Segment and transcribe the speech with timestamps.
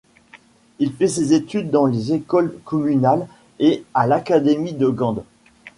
[0.79, 3.27] Il fit ses études dans les écoles communales
[3.59, 5.23] et à l’Académie de Gand.